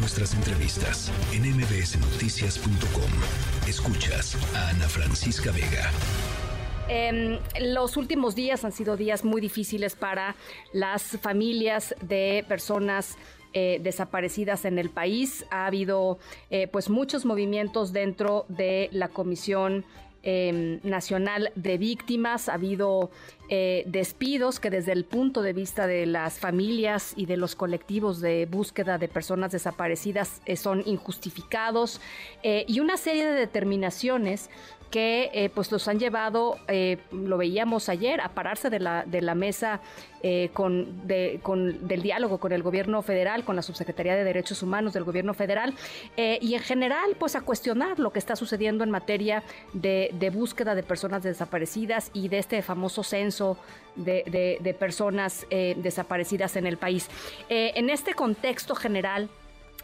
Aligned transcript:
nuestras 0.00 0.34
entrevistas 0.34 1.12
en 1.32 1.42
mbsnoticias.com. 1.42 3.68
Escuchas 3.68 4.34
a 4.56 4.70
Ana 4.70 4.88
Francisca 4.88 5.52
Vega. 5.52 5.90
Em, 6.88 7.38
los 7.60 7.98
últimos 7.98 8.34
días 8.34 8.64
han 8.64 8.72
sido 8.72 8.96
días 8.96 9.24
muy 9.24 9.42
difíciles 9.42 9.94
para 9.94 10.36
las 10.72 11.18
familias 11.20 11.94
de 12.00 12.44
personas 12.48 13.18
eh, 13.52 13.78
desaparecidas 13.82 14.64
en 14.64 14.78
el 14.78 14.88
país. 14.88 15.44
Ha 15.50 15.66
habido 15.66 16.18
eh, 16.48 16.66
pues 16.66 16.88
muchos 16.88 17.26
movimientos 17.26 17.92
dentro 17.92 18.46
de 18.48 18.88
la 18.92 19.08
Comisión 19.08 19.84
Em, 20.22 20.80
nacional 20.82 21.50
de 21.54 21.78
Víctimas. 21.78 22.50
Ha 22.50 22.54
habido 22.54 23.10
eh, 23.48 23.84
despidos 23.86 24.60
que 24.60 24.68
desde 24.68 24.92
el 24.92 25.06
punto 25.06 25.40
de 25.40 25.54
vista 25.54 25.86
de 25.86 26.04
las 26.04 26.38
familias 26.38 27.14
y 27.16 27.24
de 27.24 27.38
los 27.38 27.56
colectivos 27.56 28.20
de 28.20 28.44
búsqueda 28.44 28.98
de 28.98 29.08
personas 29.08 29.50
desaparecidas 29.50 30.42
eh, 30.44 30.56
son 30.56 30.82
injustificados 30.84 32.02
eh, 32.42 32.66
y 32.68 32.80
una 32.80 32.98
serie 32.98 33.24
de 33.24 33.32
determinaciones 33.32 34.50
que 34.90 35.30
eh, 35.32 35.50
pues 35.50 35.70
los 35.70 35.86
han 35.88 35.98
llevado, 35.98 36.58
eh, 36.68 36.98
lo 37.12 37.38
veíamos 37.38 37.88
ayer, 37.88 38.20
a 38.20 38.30
pararse 38.30 38.70
de 38.70 38.80
la, 38.80 39.04
de 39.04 39.22
la 39.22 39.34
mesa 39.34 39.80
eh, 40.22 40.50
con, 40.52 41.02
con, 41.42 41.86
del 41.86 42.02
diálogo 42.02 42.38
con 42.38 42.52
el 42.52 42.62
gobierno 42.62 43.00
federal, 43.00 43.44
con 43.44 43.56
la 43.56 43.62
Subsecretaría 43.62 44.16
de 44.16 44.24
Derechos 44.24 44.62
Humanos 44.62 44.92
del 44.92 45.04
gobierno 45.04 45.32
federal, 45.32 45.74
y 46.16 46.54
en 46.54 46.60
general 46.60 47.16
pues 47.18 47.36
a 47.36 47.40
cuestionar 47.40 47.98
lo 47.98 48.12
que 48.12 48.18
está 48.18 48.36
sucediendo 48.36 48.84
en 48.84 48.90
materia 48.90 49.42
de, 49.72 50.10
de 50.12 50.30
búsqueda 50.30 50.74
de 50.74 50.82
personas 50.82 51.22
desaparecidas 51.22 52.10
y 52.12 52.28
de 52.28 52.38
este 52.38 52.60
famoso 52.60 53.02
censo 53.02 53.56
de, 53.96 54.24
de, 54.26 54.58
de 54.60 54.74
personas 54.74 55.46
desaparecidas 55.50 56.56
en 56.56 56.66
el 56.66 56.76
país. 56.76 57.08
en 57.48 57.88
este 57.88 58.14
contexto 58.14 58.74
general, 58.74 59.30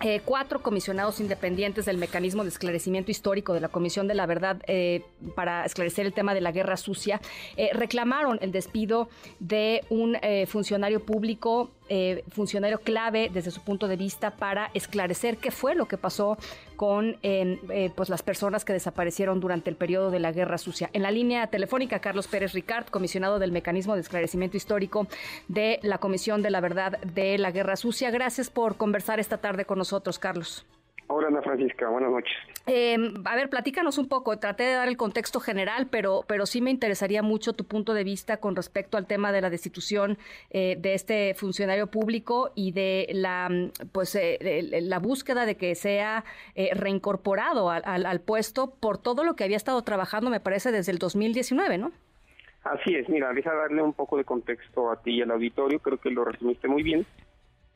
eh, 0.02 0.20
cuatro 0.24 0.60
comisionados 0.60 1.20
independientes 1.20 1.86
del 1.86 1.96
mecanismo 1.96 2.42
de 2.42 2.50
esclarecimiento 2.50 3.10
histórico 3.10 3.54
de 3.54 3.60
la 3.60 3.68
Comisión 3.68 4.06
de 4.06 4.14
la 4.14 4.26
Verdad 4.26 4.62
eh, 4.66 5.02
para 5.34 5.64
esclarecer 5.64 6.04
el 6.04 6.12
tema 6.12 6.34
de 6.34 6.42
la 6.42 6.52
guerra 6.52 6.76
sucia 6.76 7.18
eh, 7.56 7.70
reclamaron 7.72 8.38
el 8.42 8.52
despido 8.52 9.08
de 9.40 9.84
un 9.88 10.16
funcionario 10.46 11.04
público 11.04 11.70
eh, 11.88 12.24
funcionario 12.30 12.78
clave 12.78 13.30
desde 13.32 13.50
su 13.50 13.62
punto 13.62 13.88
de 13.88 13.96
vista 13.96 14.32
para 14.32 14.70
esclarecer 14.74 15.38
qué 15.38 15.50
fue 15.50 15.74
lo 15.74 15.86
que 15.86 15.96
pasó 15.96 16.36
con 16.76 17.16
eh, 17.22 17.90
pues 17.94 18.08
las 18.08 18.22
personas 18.22 18.64
que 18.64 18.72
desaparecieron 18.72 19.40
durante 19.40 19.70
el 19.70 19.76
periodo 19.76 20.10
de 20.10 20.18
la 20.18 20.32
Guerra 20.32 20.58
Sucia. 20.58 20.90
En 20.92 21.02
la 21.02 21.10
línea 21.10 21.46
telefónica, 21.46 22.00
Carlos 22.00 22.28
Pérez 22.28 22.52
Ricard, 22.52 22.86
comisionado 22.86 23.38
del 23.38 23.52
Mecanismo 23.52 23.94
de 23.94 24.00
Esclarecimiento 24.00 24.56
Histórico 24.56 25.06
de 25.48 25.78
la 25.82 25.98
Comisión 25.98 26.42
de 26.42 26.50
la 26.50 26.60
Verdad 26.60 26.98
de 27.00 27.38
la 27.38 27.50
Guerra 27.50 27.76
Sucia. 27.76 28.10
Gracias 28.10 28.50
por 28.50 28.76
conversar 28.76 29.20
esta 29.20 29.38
tarde 29.38 29.64
con 29.64 29.78
nosotros, 29.78 30.18
Carlos. 30.18 30.66
Hola 31.08 31.28
Ana 31.28 31.40
Francisca, 31.42 31.88
buenas 31.88 32.10
noches. 32.10 32.34
Eh, 32.66 32.96
a 33.24 33.36
ver, 33.36 33.48
platícanos 33.48 33.96
un 33.96 34.08
poco. 34.08 34.38
Traté 34.38 34.64
de 34.64 34.72
dar 34.72 34.88
el 34.88 34.96
contexto 34.96 35.38
general, 35.38 35.86
pero, 35.88 36.24
pero 36.26 36.46
sí 36.46 36.60
me 36.60 36.70
interesaría 36.70 37.22
mucho 37.22 37.52
tu 37.52 37.64
punto 37.64 37.94
de 37.94 38.02
vista 38.02 38.38
con 38.38 38.56
respecto 38.56 38.96
al 38.96 39.06
tema 39.06 39.30
de 39.30 39.40
la 39.40 39.50
destitución 39.50 40.18
eh, 40.50 40.76
de 40.78 40.94
este 40.94 41.34
funcionario 41.34 41.86
público 41.86 42.50
y 42.56 42.72
de 42.72 43.08
la, 43.12 43.48
pues, 43.92 44.16
eh, 44.16 44.80
la 44.82 44.98
búsqueda 44.98 45.46
de 45.46 45.56
que 45.56 45.76
sea 45.76 46.24
eh, 46.56 46.70
reincorporado 46.74 47.70
al, 47.70 48.20
puesto 48.20 48.74
por 48.80 48.98
todo 48.98 49.22
lo 49.22 49.36
que 49.36 49.44
había 49.44 49.56
estado 49.56 49.82
trabajando, 49.82 50.30
me 50.30 50.40
parece, 50.40 50.72
desde 50.72 50.90
el 50.90 50.98
2019, 50.98 51.78
¿no? 51.78 51.92
Así 52.64 52.96
es, 52.96 53.08
mira, 53.08 53.32
deja 53.32 53.54
darle 53.54 53.80
un 53.80 53.92
poco 53.92 54.16
de 54.16 54.24
contexto 54.24 54.90
a 54.90 55.00
ti 55.00 55.12
y 55.12 55.22
al 55.22 55.30
auditorio, 55.30 55.78
creo 55.78 55.98
que 55.98 56.10
lo 56.10 56.24
resumiste 56.24 56.66
muy 56.66 56.82
bien. 56.82 57.06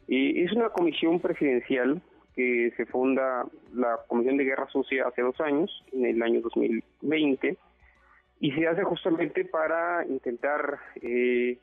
Es 0.09 0.51
una 0.53 0.71
comisión 0.71 1.21
presidencial 1.21 2.03
que 2.35 2.73
se 2.77 2.87
funda 2.87 3.47
la 3.75 3.99
Comisión 4.07 4.37
de 4.37 4.45
Guerra 4.45 4.69
Sucia 4.69 5.07
hace 5.07 5.23
dos 5.23 5.41
años, 5.41 5.85
en 5.93 6.07
el 6.07 6.23
año 6.23 6.41
2020, 6.41 7.57
y 8.41 8.53
se 8.53 8.67
hace 8.67 8.83
justamente 8.85 9.45
para 9.45 10.07
intentar 10.07 10.79
eh, 11.03 11.59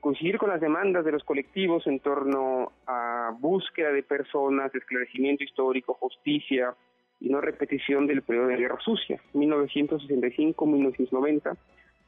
coincidir 0.00 0.38
con 0.38 0.50
las 0.50 0.60
demandas 0.60 1.04
de 1.04 1.12
los 1.12 1.22
colectivos 1.24 1.86
en 1.86 2.00
torno 2.00 2.72
a 2.86 3.32
búsqueda 3.38 3.92
de 3.92 4.02
personas, 4.02 4.74
esclarecimiento 4.74 5.44
histórico, 5.44 5.94
justicia 5.94 6.74
y 7.20 7.30
no 7.30 7.40
repetición 7.40 8.06
del 8.06 8.20
periodo 8.22 8.48
de 8.48 8.56
guerra 8.56 8.78
sucia, 8.80 9.18
1965-1990. 9.34 11.56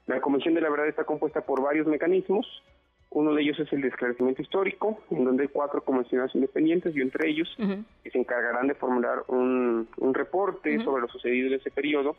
La 0.06 0.20
Comisión 0.20 0.54
de 0.54 0.60
la 0.60 0.70
Verdad 0.70 0.88
está 0.88 1.04
compuesta 1.04 1.40
por 1.42 1.62
varios 1.62 1.86
mecanismos, 1.86 2.64
uno 3.10 3.34
de 3.34 3.42
ellos 3.42 3.58
es 3.58 3.72
el 3.72 3.80
de 3.80 3.88
esclarecimiento 3.88 4.40
histórico, 4.40 5.00
en 5.10 5.24
donde 5.24 5.42
hay 5.42 5.48
cuatro 5.48 5.82
comisionados 5.82 6.34
independientes 6.34 6.94
y 6.94 7.00
entre 7.00 7.28
ellos 7.28 7.48
uh 7.58 7.62
-huh. 7.62 7.84
que 8.04 8.10
se 8.10 8.18
encargarán 8.18 8.68
de 8.68 8.74
formular 8.74 9.24
un, 9.28 9.88
un 9.96 10.14
reporte 10.14 10.76
uh 10.76 10.80
-huh. 10.80 10.84
sobre 10.84 11.02
lo 11.02 11.08
sucedido 11.08 11.48
en 11.48 11.54
ese 11.54 11.70
periodo 11.70 12.16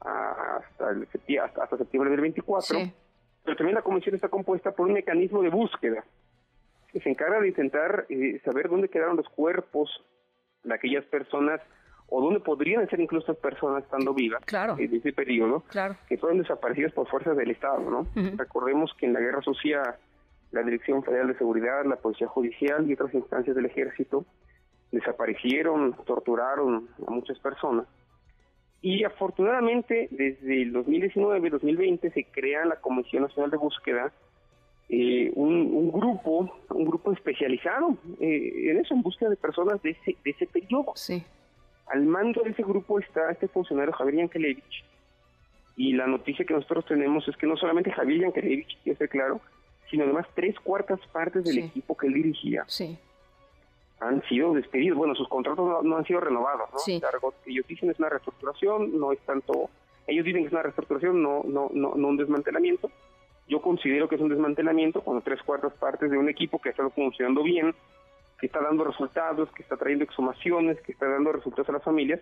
hasta, 0.00 0.90
el, 0.90 1.06
hasta, 1.38 1.64
hasta 1.64 1.76
septiembre 1.76 2.10
del 2.10 2.20
24. 2.20 2.78
Sí. 2.78 2.92
Pero 3.44 3.56
también 3.56 3.74
la 3.74 3.82
comisión 3.82 4.14
está 4.14 4.28
compuesta 4.28 4.72
por 4.72 4.86
un 4.86 4.94
mecanismo 4.94 5.42
de 5.42 5.50
búsqueda 5.50 6.04
que 6.90 7.00
se 7.00 7.10
encarga 7.10 7.40
de 7.40 7.48
intentar 7.48 8.06
eh, 8.08 8.40
saber 8.44 8.68
dónde 8.68 8.88
quedaron 8.88 9.16
los 9.16 9.28
cuerpos 9.28 9.90
de 10.62 10.74
aquellas 10.74 11.04
personas 11.06 11.60
o 12.08 12.22
dónde 12.22 12.40
podrían 12.40 12.88
ser 12.88 13.00
incluso 13.00 13.34
personas 13.34 13.82
estando 13.84 14.14
vivas 14.14 14.42
claro. 14.44 14.76
en 14.78 14.94
ese 14.94 15.12
periodo 15.12 15.64
claro. 15.68 15.96
que 16.08 16.16
fueron 16.16 16.38
desaparecidas 16.38 16.92
por 16.92 17.08
fuerzas 17.08 17.36
del 17.36 17.50
Estado, 17.50 17.80
¿no? 17.90 18.00
Uh 18.00 18.04
-huh. 18.14 18.36
Recordemos 18.36 18.92
que 18.98 19.06
en 19.06 19.14
la 19.14 19.20
Guerra 19.20 19.42
Sucia 19.42 19.96
la 20.54 20.62
Dirección 20.62 21.02
Federal 21.02 21.28
de 21.28 21.38
Seguridad, 21.38 21.84
la 21.84 21.96
Policía 21.96 22.28
Judicial 22.28 22.88
y 22.88 22.94
otras 22.94 23.12
instancias 23.12 23.56
del 23.56 23.66
Ejército 23.66 24.24
desaparecieron, 24.92 25.94
torturaron 26.06 26.88
a 27.06 27.10
muchas 27.10 27.38
personas. 27.40 27.86
Y 28.80 29.02
afortunadamente, 29.02 30.08
desde 30.10 30.62
el 30.62 30.72
2019-2020 30.74 32.12
se 32.12 32.24
crea 32.24 32.64
la 32.64 32.76
Comisión 32.76 33.24
Nacional 33.24 33.50
de 33.50 33.56
Búsqueda, 33.56 34.12
eh, 34.88 35.32
un, 35.34 35.52
un, 35.74 35.90
grupo, 35.90 36.52
un 36.70 36.84
grupo 36.84 37.10
especializado 37.12 37.96
eh, 38.20 38.70
en 38.70 38.78
eso, 38.78 38.94
en 38.94 39.02
búsqueda 39.02 39.30
de 39.30 39.36
personas 39.36 39.82
de 39.82 39.90
ese, 39.90 40.16
de 40.22 40.30
ese 40.30 40.46
periodo. 40.46 40.92
Sí. 40.94 41.24
Al 41.86 42.04
mando 42.04 42.42
de 42.42 42.50
ese 42.50 42.62
grupo 42.62 43.00
está 43.00 43.30
este 43.30 43.48
funcionario 43.48 43.92
Javier 43.94 44.18
Yankelevich. 44.18 44.84
Y 45.76 45.94
la 45.94 46.06
noticia 46.06 46.44
que 46.44 46.54
nosotros 46.54 46.84
tenemos 46.86 47.26
es 47.26 47.36
que 47.36 47.46
no 47.46 47.56
solamente 47.56 47.90
Javier 47.90 48.20
Yankelevich, 48.20 48.78
ya 48.84 48.92
esté 48.92 49.08
claro, 49.08 49.40
sino 49.94 50.04
además 50.04 50.26
tres 50.34 50.58
cuartas 50.58 50.98
partes 51.12 51.44
del 51.44 51.54
sí. 51.54 51.60
equipo 51.60 51.96
que 51.96 52.08
él 52.08 52.14
dirigía 52.14 52.64
sí. 52.66 52.98
han 54.00 54.20
sido 54.28 54.52
despedidos. 54.52 54.98
Bueno, 54.98 55.14
sus 55.14 55.28
contratos 55.28 55.64
no, 55.64 55.82
no 55.82 55.96
han 55.96 56.04
sido 56.04 56.18
renovados, 56.18 56.68
¿no? 56.72 56.78
Sí. 56.80 57.00
Que 57.00 57.52
ellos 57.52 57.64
dicen 57.68 57.90
es 57.90 57.98
una 58.00 58.08
reestructuración, 58.08 58.98
no 58.98 59.12
es 59.12 59.20
tanto... 59.20 59.70
Ellos 60.08 60.24
dicen 60.24 60.42
que 60.42 60.48
es 60.48 60.52
una 60.52 60.62
reestructuración, 60.62 61.22
no, 61.22 61.42
no, 61.44 61.70
no, 61.72 61.94
no 61.94 62.08
un 62.08 62.16
desmantelamiento. 62.16 62.90
Yo 63.46 63.62
considero 63.62 64.08
que 64.08 64.16
es 64.16 64.20
un 64.20 64.30
desmantelamiento 64.30 65.00
cuando 65.00 65.22
tres 65.22 65.40
cuartas 65.44 65.72
partes 65.74 66.10
de 66.10 66.18
un 66.18 66.28
equipo 66.28 66.60
que 66.60 66.70
ha 66.70 66.72
estado 66.72 66.90
funcionando 66.90 67.44
bien, 67.44 67.72
que 68.40 68.46
está 68.46 68.60
dando 68.60 68.82
resultados, 68.82 69.48
que 69.52 69.62
está 69.62 69.76
trayendo 69.76 70.02
exhumaciones, 70.02 70.80
que 70.80 70.90
está 70.90 71.08
dando 71.08 71.30
resultados 71.30 71.68
a 71.68 71.72
las 71.72 71.84
familias, 71.84 72.20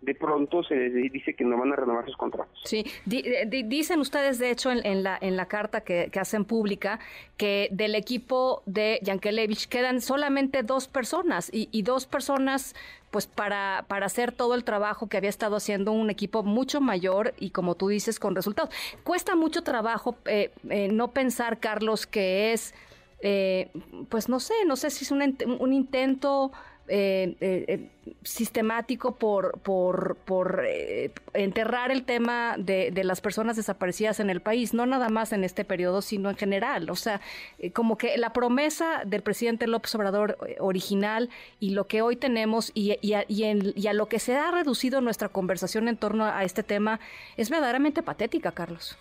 de 0.00 0.14
pronto 0.14 0.62
se 0.62 0.74
dice 0.74 1.34
que 1.34 1.44
no 1.44 1.58
van 1.58 1.72
a 1.72 1.76
renovar 1.76 2.04
sus 2.04 2.16
contratos. 2.16 2.60
Sí, 2.64 2.84
dicen 3.06 4.00
ustedes, 4.00 4.38
de 4.38 4.50
hecho, 4.50 4.70
en, 4.70 4.84
en, 4.84 5.02
la, 5.02 5.18
en 5.20 5.36
la 5.36 5.46
carta 5.46 5.80
que, 5.80 6.10
que, 6.12 6.20
hacen 6.20 6.44
pública, 6.44 7.00
que 7.36 7.68
del 7.72 7.94
equipo 7.94 8.62
de 8.66 9.00
Yankelevich 9.02 9.68
quedan 9.68 10.00
solamente 10.00 10.62
dos 10.62 10.88
personas 10.88 11.50
y, 11.52 11.68
y, 11.72 11.82
dos 11.82 12.06
personas 12.06 12.74
pues 13.10 13.26
para, 13.26 13.84
para 13.86 14.06
hacer 14.06 14.32
todo 14.32 14.54
el 14.54 14.64
trabajo 14.64 15.08
que 15.08 15.16
había 15.16 15.30
estado 15.30 15.56
haciendo 15.56 15.92
un 15.92 16.10
equipo 16.10 16.42
mucho 16.42 16.80
mayor 16.80 17.32
y 17.38 17.50
como 17.50 17.76
tú 17.76 17.88
dices, 17.88 18.18
con 18.18 18.34
resultados. 18.34 18.74
Cuesta 19.04 19.36
mucho 19.36 19.62
trabajo 19.62 20.16
eh, 20.24 20.50
eh, 20.68 20.88
no 20.90 21.12
pensar, 21.12 21.60
Carlos, 21.60 22.06
que 22.06 22.52
es, 22.52 22.74
eh, 23.20 23.70
pues 24.08 24.28
no 24.28 24.40
sé, 24.40 24.54
no 24.66 24.74
sé 24.74 24.90
si 24.90 25.04
es 25.04 25.12
un, 25.12 25.36
un 25.60 25.72
intento 25.72 26.52
eh, 26.88 27.36
eh, 27.40 27.88
sistemático 28.22 29.16
por, 29.18 29.58
por, 29.58 30.62
eh, 30.66 31.10
enterrar 31.32 31.90
el 31.90 32.04
tema 32.04 32.56
de, 32.58 32.92
las 33.04 33.20
personas 33.20 33.56
desaparecidas 33.56 34.20
en 34.20 34.30
el 34.30 34.40
país, 34.40 34.74
no 34.74 34.86
nada 34.86 35.08
más 35.08 35.32
en 35.32 35.44
este 35.44 35.64
periodo, 35.64 36.02
sino 36.02 36.30
en 36.30 36.36
general. 36.36 36.90
O 36.90 36.96
sea, 36.96 37.20
eh, 37.58 37.70
como 37.70 37.96
que 37.96 38.16
la 38.18 38.32
promesa 38.32 39.02
del 39.04 39.22
presidente 39.22 39.66
López 39.66 39.94
Obrador 39.94 40.36
eh, 40.46 40.56
original 40.60 41.30
y 41.60 41.70
lo 41.70 41.86
que 41.86 42.02
hoy 42.02 42.16
tenemos 42.16 42.70
y, 42.74 42.96
y, 43.00 43.14
a, 43.14 43.24
y, 43.28 43.44
en, 43.44 43.72
y 43.74 43.86
a 43.86 43.92
lo 43.92 44.06
que 44.06 44.18
se 44.18 44.36
ha 44.36 44.50
reducido 44.50 45.00
nuestra 45.00 45.28
conversación 45.28 45.88
en 45.88 45.96
torno 45.96 46.24
a 46.24 46.44
este 46.44 46.62
tema 46.62 47.00
es 47.36 47.50
verdaderamente 47.50 48.02
patética, 48.02 48.52
Carlos. 48.52 48.98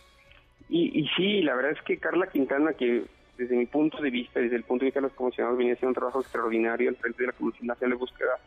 Y, 0.69 0.99
y 0.99 1.07
sí, 1.15 1.41
la 1.41 1.55
verdad 1.55 1.71
es 1.71 1.81
que 1.83 1.97
Carla 1.97 2.27
Quintana, 2.27 2.73
que 2.73 3.03
desde 3.37 3.55
mi 3.55 3.65
punto 3.65 4.01
de 4.01 4.09
vista, 4.09 4.39
desde 4.39 4.55
el 4.55 4.63
punto 4.63 4.83
de 4.83 4.87
vista 4.87 4.99
de 4.99 5.07
los 5.07 5.13
comisionados, 5.13 5.57
venía 5.57 5.73
haciendo 5.73 5.89
un 5.89 5.95
trabajo 5.95 6.21
extraordinario 6.21 6.89
al 6.89 6.95
frente 6.95 7.23
de 7.23 7.27
la 7.27 7.33
Comisión 7.33 7.67
Nacional 7.67 7.97
de 7.97 7.99
Búsqueda. 7.99 8.37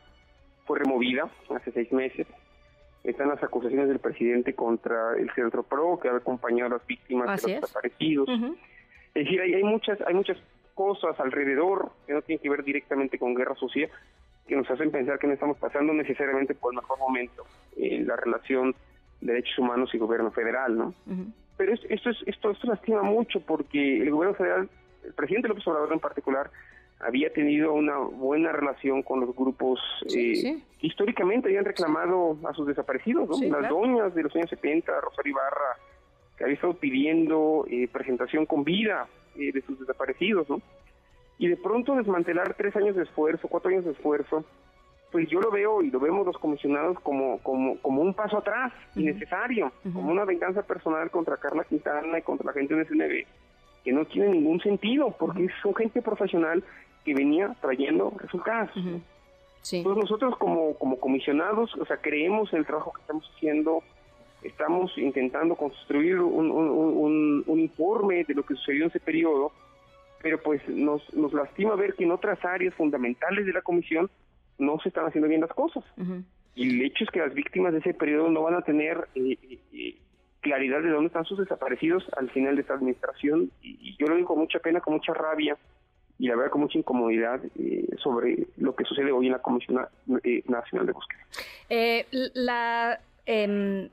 Fue 0.65 0.79
removida 0.79 1.29
hace 1.55 1.73
seis 1.73 1.93
meses. 1.93 2.27
Están 3.05 3.29
las 3.29 3.43
acusaciones 3.43 3.89
del 3.89 3.99
presidente 4.01 4.55
contra 4.55 5.17
el 5.17 5.31
Centro 5.33 5.63
Pro, 5.63 5.99
que 6.01 6.09
ha 6.09 6.17
acompañado 6.17 6.75
a 6.75 6.79
las 6.79 6.87
víctimas 6.87 7.29
Así 7.31 7.47
de 7.47 7.53
los 7.53 7.57
es. 7.57 7.61
desaparecidos. 7.63 8.29
Uh 8.29 8.33
-huh. 8.33 8.57
Es 9.15 9.25
decir, 9.25 9.41
hay, 9.41 9.55
hay, 9.55 9.63
muchas, 9.65 10.01
hay 10.03 10.15
muchas 10.15 10.37
cosas 10.75 11.19
alrededor 11.21 11.91
que 12.07 12.13
no 12.13 12.23
tienen 12.23 12.43
que 12.43 12.51
ver 12.51 12.63
directamente 12.65 13.19
con 13.19 13.35
guerra 13.35 13.55
sucia, 13.55 13.89
que 14.47 14.57
nos 14.57 14.71
hacen 14.71 14.91
pensar 14.91 15.19
que 15.19 15.27
no 15.27 15.33
estamos 15.33 15.57
pasando 15.59 15.93
necesariamente 15.93 16.55
por 16.55 16.73
el 16.73 16.77
mejor 16.77 16.99
momento 16.99 17.45
en 17.77 18.07
la 18.07 18.17
relación 18.17 18.75
derechos 19.21 19.59
humanos 19.59 19.93
y 19.95 19.99
gobierno 19.99 20.31
federal, 20.31 20.77
¿no? 20.77 20.95
Pero 21.57 21.73
esto, 21.73 22.11
es, 22.11 22.17
esto, 22.27 22.51
esto 22.51 22.67
lastima 22.67 23.03
mucho 23.03 23.41
porque 23.41 24.03
el 24.03 24.11
gobierno 24.11 24.37
federal, 24.37 24.69
el 25.05 25.13
presidente 25.15 25.49
López 25.49 25.67
Obrador 25.67 25.93
en 25.93 26.01
particular, 26.01 26.51
había 27.01 27.33
tenido 27.33 27.73
una 27.73 27.99
buena 27.99 28.53
relación 28.53 29.03
con 29.03 29.21
los 29.21 29.35
grupos 29.35 29.81
eh, 30.15 30.61
que 30.79 30.87
históricamente 30.87 31.49
habían 31.49 31.65
reclamado 31.65 32.39
a 32.49 32.55
sus 32.55 32.67
desaparecidos, 32.67 33.29
¿no? 33.29 33.61
Las 33.61 33.69
doñas 33.69 34.15
de 34.15 34.23
los 34.23 34.35
años 34.35 34.49
70, 34.51 35.01
Rosario 35.01 35.33
Ibarra, 35.33 35.77
que 36.37 36.45
había 36.45 36.55
estado 36.55 36.75
pidiendo 36.75 37.67
eh, 37.69 37.89
presentación 37.89 38.47
con 38.47 38.65
vida 38.65 39.09
eh, 39.37 39.53
de 39.53 39.63
sus 39.63 39.79
desaparecidos, 39.79 40.49
¿no? 40.49 40.61
Y 41.39 41.49
de 41.49 41.57
pronto 41.57 41.95
desmantelar 41.95 42.55
tres 42.55 42.75
años 42.77 42.97
de 42.97 43.03
esfuerzo, 43.03 43.49
cuatro 43.49 43.71
años 43.71 43.85
de 43.85 43.93
esfuerzo, 43.93 44.45
pues 45.11 45.29
yo 45.29 45.41
lo 45.41 45.51
veo 45.51 45.83
y 45.83 45.91
lo 45.91 46.01
vemos 46.01 46.27
los 46.27 46.39
comisionados 46.39 46.99
como, 47.01 47.39
como, 47.39 47.79
como 47.79 48.03
un 48.03 48.15
paso 48.15 48.39
atrás, 48.39 48.73
innecesario, 48.97 49.73
como 49.83 50.11
una 50.11 50.25
venganza 50.25 50.63
personal 50.63 51.11
contra 51.11 51.37
Carla 51.37 51.65
Quintana 51.65 52.19
y 52.19 52.23
contra 52.23 52.47
la 52.47 52.53
gente 52.53 52.75
de 52.75 52.85
SNB, 52.85 53.27
que 53.85 53.93
no 53.93 54.05
tiene 54.05 54.29
ningún 54.31 54.61
sentido, 54.61 55.15
porque 55.19 55.49
son 55.63 55.75
gente 55.75 56.03
profesional 56.03 56.63
que 57.05 57.15
venía 57.15 57.55
trayendo 57.61 58.13
resultados. 58.19 58.71
Entonces 59.73 60.03
nosotros 60.03 60.37
como, 60.39 60.75
como 60.75 60.99
comisionados, 60.99 61.75
o 61.77 61.85
sea, 61.87 61.97
creemos 61.97 62.53
en 62.53 62.61
el 62.61 62.67
trabajo 62.67 62.93
que 62.93 63.01
estamos 63.01 63.31
haciendo, 63.35 63.83
estamos 64.43 64.97
intentando 64.97 65.57
construir 65.57 66.21
un, 66.21 66.51
un, 66.51 67.45
un, 67.47 67.61
informe 67.61 68.25
de 68.25 68.35
lo 68.35 68.45
que 68.45 68.55
sucedió 68.55 68.85
en 68.85 68.91
ese 68.91 69.01
periodo, 69.01 69.53
pero 70.23 70.41
pues 70.41 70.61
nos, 70.69 71.03
nos 71.15 71.33
lastima 71.33 71.75
ver 71.75 71.95
que 71.95 72.05
en 72.05 72.13
otras 72.13 72.45
áreas 72.45 72.75
fundamentales 72.75 73.47
de 73.47 73.53
la 73.53 73.63
comisión 73.63 74.09
no 74.59 74.79
se 74.81 74.89
están 74.89 75.07
haciendo 75.07 75.29
bien 75.29 75.41
las 75.41 75.51
cosas. 75.51 75.85
Y 76.55 76.71
el 76.71 76.83
hecho 76.87 77.05
es 77.05 77.11
que 77.11 77.21
las 77.21 77.35
víctimas 77.35 77.73
de 77.73 77.81
ese 77.81 77.95
periodo 77.95 78.31
no 78.31 78.43
van 78.43 78.55
a 78.55 78.63
tener 78.63 79.09
eh, 79.15 79.37
eh, 79.43 79.59
eh, 79.73 79.97
claridad 80.41 80.81
de 80.81 80.91
dónde 80.91 81.09
están 81.09 81.27
sus 81.27 81.39
desaparecidos 81.39 82.05
al 82.17 82.31
final 82.31 82.57
de 82.57 82.63
esta 82.63 82.75
administración. 82.75 83.51
Y, 83.63 83.97
yo 83.99 84.07
lo 84.07 84.17
digo 84.17 84.29
con 84.29 84.39
mucha 84.39 84.59
pena, 84.59 84.81
con 84.81 84.95
mucha 84.95 85.13
rabia 85.13 85.57
y 86.19 86.29
la 86.29 86.37
verdad 86.37 86.51
con 86.51 86.63
mucha 86.63 86.79
incomodidad 86.79 87.43
sobre 88.03 88.47
lo 88.57 88.75
que 88.75 88.85
sucede 88.85 89.13
hoy 89.13 89.27
en 89.27 89.33
la 89.33 89.43
Comisión 89.43 89.87
Nacional 90.07 90.87
de 90.87 90.93
Búsqueda. 90.93 91.21
la 92.33 93.01
em, 93.27 93.91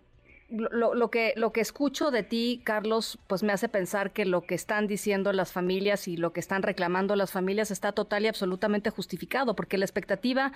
lo, 0.54 0.94
lo, 0.94 1.10
que, 1.10 1.34
lo 1.36 1.52
que 1.52 1.62
escucho 1.62 2.12
de 2.12 2.24
ti, 2.24 2.62
Carlos, 2.64 3.20
pues 3.28 3.44
me 3.44 3.54
hace 3.54 3.70
pensar 3.70 4.12
que 4.12 4.26
lo 4.26 4.42
que 4.42 4.56
están 4.56 4.88
diciendo 4.88 5.34
las 5.34 5.52
familias 5.52 6.08
y 6.08 6.16
lo 6.16 6.32
que 6.32 6.40
están 6.40 6.62
reclamando 6.62 7.16
las 7.16 7.32
familias 7.32 7.72
está 7.72 7.92
total 7.92 8.24
y 8.24 8.28
absolutamente 8.28 8.90
justificado, 8.92 9.56
porque 9.56 9.78
la 9.78 9.86
expectativa 9.86 10.52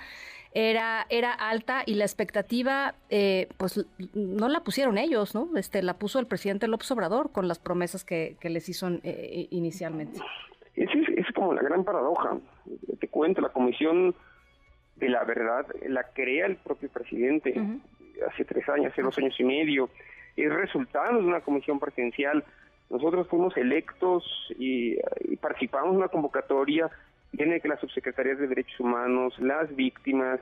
era, 0.54 1.08
era 1.10 1.34
alta 1.34 1.84
y 1.86 1.96
la 1.96 2.06
expectativa, 2.06 2.96
eh, 3.10 3.50
pues 3.58 3.86
no 4.14 4.48
la 4.50 4.62
pusieron 4.62 4.98
ellos, 4.98 5.34
¿no? 5.34 5.50
Este, 5.58 5.82
la 5.82 5.96
puso 5.96 6.20
el 6.20 6.28
presidente 6.28 6.68
López 6.68 6.92
Obrador 6.92 7.32
con 7.32 7.48
las 7.48 7.60
promesas 7.60 8.04
que, 8.04 8.38
que 8.40 8.50
les 8.50 8.70
hizo 8.70 8.88
eh, 9.04 9.48
inicialmente. 9.50 10.20
Es, 10.76 10.90
es, 11.16 11.26
como 11.34 11.54
la 11.54 11.64
gran 11.64 11.84
paradoja. 11.84 12.38
Te 13.00 13.08
cuento, 13.08 13.42
la 13.42 13.50
comisión 13.50 14.14
de 14.96 15.10
la 15.10 15.24
verdad 15.24 15.66
la 15.88 16.04
crea 16.14 16.46
el 16.46 16.56
propio 16.58 16.90
presidente 16.90 17.56
hace 18.26 18.46
tres 18.46 18.68
años, 18.70 18.92
hace 18.92 19.02
dos 19.02 19.18
años 19.18 19.36
y 19.40 19.44
medio, 19.44 19.90
es 20.36 20.54
resultado 20.54 21.20
de 21.20 21.28
una 21.28 21.42
comisión 21.42 21.80
presidencial. 21.80 22.44
Nosotros 22.90 23.28
fuimos 23.28 23.56
electos 23.58 24.24
y, 24.58 24.98
participamos 25.42 25.92
en 25.92 25.98
una 25.98 26.08
convocatoria 26.08 26.90
tiene 27.36 27.60
que 27.60 27.68
la 27.68 27.78
Subsecretaría 27.78 28.36
de 28.36 28.48
Derechos 28.48 28.80
Humanos, 28.80 29.38
las 29.40 29.76
víctimas, 29.76 30.40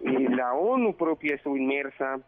eh, 0.00 0.28
la 0.30 0.54
ONU 0.54 0.96
propia 0.96 1.34
estuvo 1.34 1.56
inmersa. 1.56 2.20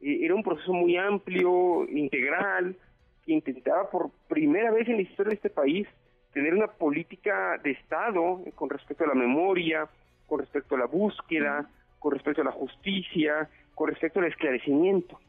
Eh, 0.00 0.18
era 0.22 0.34
un 0.34 0.42
proceso 0.42 0.72
muy 0.72 0.96
amplio, 0.96 1.88
integral, 1.88 2.76
que 3.24 3.32
intentaba 3.32 3.90
por 3.90 4.10
primera 4.28 4.70
vez 4.70 4.88
en 4.88 4.96
la 4.96 5.02
historia 5.02 5.30
de 5.30 5.36
este 5.36 5.50
país 5.50 5.88
tener 6.32 6.54
una 6.54 6.66
política 6.66 7.58
de 7.64 7.70
Estado 7.70 8.42
con 8.54 8.68
respecto 8.68 9.04
a 9.04 9.08
la 9.08 9.14
memoria, 9.14 9.88
con 10.26 10.40
respecto 10.40 10.74
a 10.74 10.78
la 10.78 10.86
búsqueda, 10.86 11.68
con 11.98 12.12
respecto 12.12 12.42
a 12.42 12.44
la 12.44 12.52
justicia, 12.52 13.48
con 13.76 13.90
respecto 13.90 14.18
al 14.18 14.26
esclarecimiento. 14.26 15.20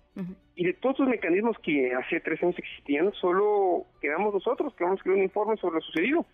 Y 0.55 0.65
de 0.65 0.73
todos 0.73 0.97
los 0.97 1.09
mecanismos 1.09 1.55
que 1.59 1.94
hace 1.94 2.19
tres 2.21 2.41
años 2.41 2.57
existían, 2.57 3.13
solo 3.13 3.85
quedamos 4.01 4.33
nosotros, 4.33 4.73
que 4.73 4.83
vamos 4.83 4.97
a 4.97 4.99
escribir 4.99 5.19
un 5.19 5.25
informe 5.25 5.57
sobre 5.57 5.75
lo 5.75 5.81
sucedido. 5.81 6.25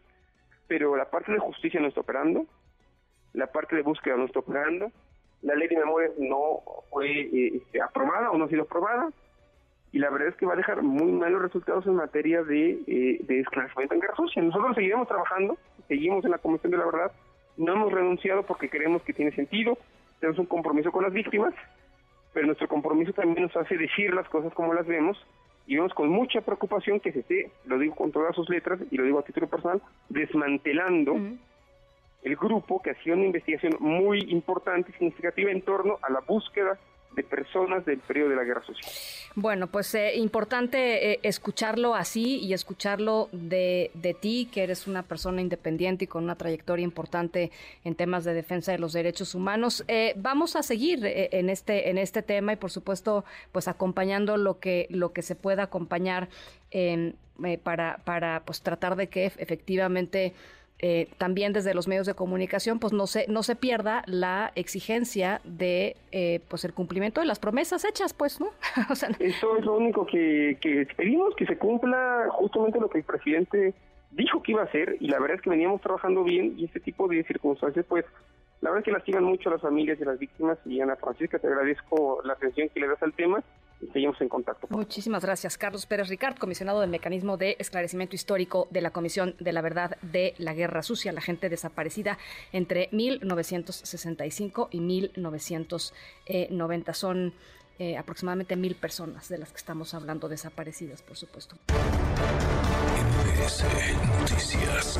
Pero 0.67 0.95
la 0.95 1.09
parte 1.09 1.33
de 1.33 1.39
justicia 1.39 1.81
no 1.81 1.89
está 1.89 1.99
operando, 1.99 2.45
la 3.33 3.47
parte 3.47 3.75
de 3.75 3.81
búsqueda 3.81 4.15
no 4.15 4.23
está 4.23 4.39
operando, 4.39 4.89
la 5.41 5.55
ley 5.55 5.67
de 5.67 5.75
memoria 5.75 6.11
no 6.17 6.61
fue 6.91 7.09
eh, 7.09 7.57
este, 7.57 7.81
aprobada 7.81 8.31
o 8.31 8.37
no 8.37 8.45
ha 8.45 8.47
sido 8.47 8.63
aprobada, 8.63 9.09
y 9.91 9.99
la 9.99 10.09
verdad 10.09 10.29
es 10.29 10.35
que 10.35 10.45
va 10.45 10.53
a 10.53 10.57
dejar 10.57 10.81
muy 10.81 11.11
malos 11.11 11.41
resultados 11.41 11.85
en 11.85 11.95
materia 11.95 12.41
de, 12.43 12.79
eh, 12.87 13.19
de 13.21 13.39
esclarecimiento 13.41 13.95
en 13.95 14.01
guerra 14.01 14.15
sucia. 14.15 14.41
Nosotros 14.41 14.75
seguiremos 14.75 15.09
trabajando, 15.09 15.57
seguimos 15.89 16.23
en 16.23 16.31
la 16.31 16.37
Comisión 16.37 16.71
de 16.71 16.77
la 16.77 16.85
Verdad, 16.85 17.11
no 17.57 17.73
hemos 17.73 17.91
renunciado 17.91 18.43
porque 18.43 18.69
creemos 18.69 19.01
que 19.03 19.13
tiene 19.13 19.31
sentido, 19.35 19.77
tenemos 20.21 20.39
un 20.39 20.45
compromiso 20.45 20.91
con 20.91 21.03
las 21.03 21.11
víctimas, 21.11 21.53
pero 22.33 22.47
nuestro 22.47 22.67
compromiso 22.67 23.13
también 23.13 23.43
nos 23.43 23.55
hace 23.55 23.77
decir 23.77 24.13
las 24.13 24.27
cosas 24.29 24.53
como 24.53 24.73
las 24.73 24.87
vemos 24.87 25.17
y 25.67 25.75
vemos 25.75 25.93
con 25.93 26.09
mucha 26.09 26.41
preocupación 26.41 26.99
que 26.99 27.11
se 27.11 27.19
esté, 27.19 27.51
lo 27.65 27.79
digo 27.79 27.95
con 27.95 28.11
todas 28.11 28.35
sus 28.35 28.49
letras 28.49 28.79
y 28.91 28.97
lo 28.97 29.03
digo 29.03 29.19
a 29.19 29.23
título 29.23 29.47
personal, 29.47 29.81
desmantelando 30.09 31.15
el 32.23 32.35
grupo 32.35 32.81
que 32.81 32.91
hacía 32.91 33.13
una 33.13 33.25
investigación 33.25 33.75
muy 33.79 34.19
importante 34.29 34.91
y 34.91 34.93
significativa 34.93 35.51
en 35.51 35.61
torno 35.61 35.99
a 36.01 36.11
la 36.11 36.21
búsqueda 36.21 36.77
de 37.15 37.23
personas 37.23 37.85
del 37.85 37.99
periodo 37.99 38.29
de 38.29 38.35
la 38.35 38.43
guerra 38.43 38.65
social. 38.65 38.91
Bueno, 39.35 39.67
pues 39.67 39.93
eh, 39.95 40.15
importante 40.15 41.11
eh, 41.11 41.19
escucharlo 41.23 41.95
así 41.95 42.39
y 42.39 42.53
escucharlo 42.53 43.29
de, 43.31 43.91
de, 43.93 44.13
ti, 44.13 44.49
que 44.51 44.63
eres 44.63 44.87
una 44.87 45.03
persona 45.03 45.41
independiente 45.41 46.05
y 46.05 46.07
con 46.07 46.23
una 46.23 46.35
trayectoria 46.35 46.83
importante 46.83 47.51
en 47.83 47.95
temas 47.95 48.23
de 48.23 48.33
defensa 48.33 48.71
de 48.71 48.79
los 48.79 48.93
derechos 48.93 49.35
humanos. 49.35 49.83
Eh, 49.87 50.13
vamos 50.17 50.55
a 50.55 50.63
seguir 50.63 51.01
en 51.03 51.49
este 51.49 51.89
en 51.89 51.97
este 51.97 52.21
tema 52.21 52.53
y 52.53 52.55
por 52.55 52.71
supuesto, 52.71 53.25
pues 53.51 53.67
acompañando 53.67 54.37
lo 54.37 54.59
que 54.59 54.87
lo 54.89 55.13
que 55.13 55.21
se 55.21 55.35
pueda 55.35 55.63
acompañar 55.63 56.29
para 57.63 57.97
para 58.05 58.43
pues 58.45 58.61
tratar 58.61 58.95
de 58.95 59.07
que 59.07 59.25
efectivamente 59.25 60.33
eh, 60.85 61.07
también 61.17 61.53
desde 61.53 61.73
los 61.73 61.87
medios 61.87 62.05
de 62.05 62.13
comunicación, 62.13 62.77
pues 62.77 62.91
no 62.91 63.07
se, 63.07 63.25
no 63.29 63.41
se 63.41 63.55
pierda 63.55 64.03
la 64.05 64.51
exigencia 64.55 65.39
de 65.45 65.95
eh, 66.11 66.41
pues 66.49 66.65
el 66.65 66.73
cumplimiento 66.73 67.21
de 67.21 67.25
las 67.25 67.39
promesas 67.39 67.85
hechas, 67.85 68.13
pues, 68.13 68.41
¿no? 68.41 68.47
Eso 69.19 69.57
es 69.57 69.63
lo 69.63 69.77
único 69.77 70.05
que, 70.05 70.57
que 70.59 70.85
pedimos, 70.97 71.37
que 71.37 71.45
se 71.45 71.57
cumpla 71.57 72.27
justamente 72.31 72.81
lo 72.81 72.89
que 72.89 72.97
el 72.97 73.05
presidente 73.05 73.73
dijo 74.11 74.43
que 74.43 74.51
iba 74.51 74.63
a 74.63 74.65
hacer, 74.65 74.97
y 74.99 75.07
la 75.07 75.21
verdad 75.21 75.37
es 75.37 75.41
que 75.41 75.51
veníamos 75.51 75.79
trabajando 75.79 76.21
bien, 76.25 76.55
y 76.57 76.65
este 76.65 76.81
tipo 76.81 77.07
de 77.07 77.23
circunstancias, 77.23 77.85
pues, 77.87 78.03
la 78.59 78.69
verdad 78.69 78.79
es 78.79 78.85
que 78.85 78.91
lastiman 78.91 79.23
mucho 79.23 79.47
a 79.47 79.53
las 79.53 79.61
familias 79.61 79.97
de 79.99 80.05
las 80.05 80.19
víctimas, 80.19 80.57
y 80.65 80.81
Ana 80.81 80.97
Francisca, 80.97 81.39
te 81.39 81.47
agradezco 81.47 82.19
la 82.25 82.33
atención 82.33 82.67
que 82.67 82.81
le 82.81 82.89
das 82.89 83.01
al 83.01 83.13
tema, 83.13 83.41
seguimos 83.91 84.19
en 84.21 84.29
contacto. 84.29 84.67
Muchísimas 84.69 85.23
gracias. 85.23 85.57
Carlos 85.57 85.85
Pérez 85.85 86.09
Ricard, 86.09 86.37
comisionado 86.37 86.81
del 86.81 86.89
Mecanismo 86.89 87.37
de 87.37 87.55
Esclarecimiento 87.59 88.15
Histórico 88.15 88.67
de 88.71 88.81
la 88.81 88.91
Comisión 88.91 89.35
de 89.39 89.53
la 89.53 89.61
Verdad 89.61 89.97
de 90.01 90.33
la 90.37 90.53
Guerra 90.53 90.83
Sucia, 90.83 91.11
la 91.11 91.21
gente 91.21 91.49
desaparecida 91.49 92.17
entre 92.51 92.89
1965 92.91 94.69
y 94.71 94.79
1990. 94.79 96.93
Son 96.93 97.33
eh, 97.79 97.97
aproximadamente 97.97 98.55
mil 98.55 98.75
personas 98.75 99.29
de 99.29 99.39
las 99.39 99.51
que 99.51 99.57
estamos 99.57 99.93
hablando 99.93 100.29
desaparecidas, 100.29 101.01
por 101.01 101.17
supuesto. 101.17 101.55
Noticias. 104.19 104.99